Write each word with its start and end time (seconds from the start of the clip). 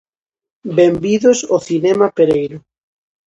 Benvidos 0.77 1.39
ao 1.43 1.59
cinema 1.69 2.07
Pereiro. 2.17 2.57